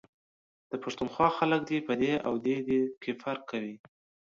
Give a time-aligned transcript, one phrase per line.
[0.71, 3.75] د پښتونخوا خلک دی، په دي او دی.دے کي فرق کوي،